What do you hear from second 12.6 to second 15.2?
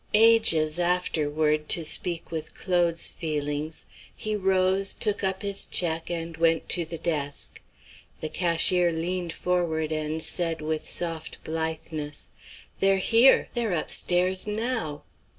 "They're here. They're up stairs now."